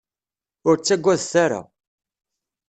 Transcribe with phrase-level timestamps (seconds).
[0.67, 1.61] Ur ttagadet ara.